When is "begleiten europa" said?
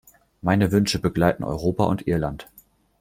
0.97-1.83